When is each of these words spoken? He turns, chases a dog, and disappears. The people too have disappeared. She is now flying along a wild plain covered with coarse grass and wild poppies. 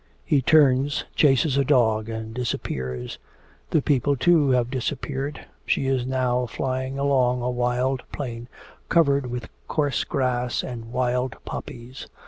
He 0.25 0.41
turns, 0.41 1.05
chases 1.15 1.57
a 1.57 1.63
dog, 1.63 2.09
and 2.09 2.33
disappears. 2.33 3.19
The 3.69 3.83
people 3.83 4.15
too 4.15 4.49
have 4.49 4.71
disappeared. 4.71 5.45
She 5.63 5.85
is 5.85 6.07
now 6.07 6.47
flying 6.47 6.97
along 6.97 7.43
a 7.43 7.51
wild 7.51 8.01
plain 8.11 8.47
covered 8.89 9.27
with 9.27 9.49
coarse 9.67 10.03
grass 10.03 10.63
and 10.63 10.91
wild 10.91 11.35
poppies. 11.45 12.07